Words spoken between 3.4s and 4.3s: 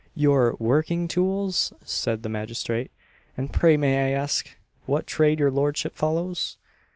pray may I